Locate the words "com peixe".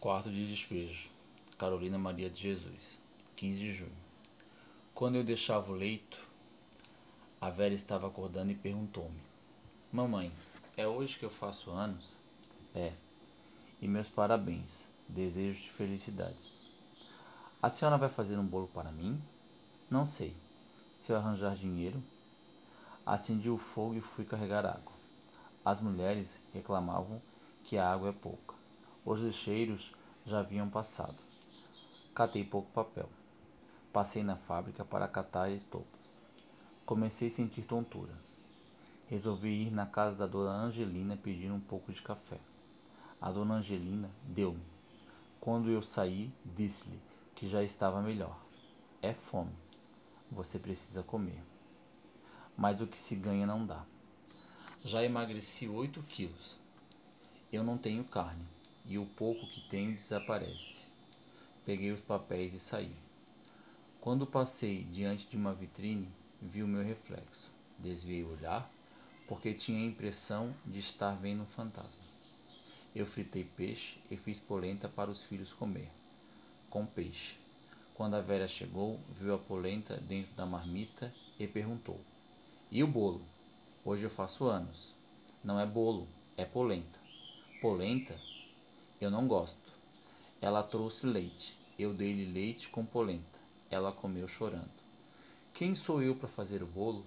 76.70-77.36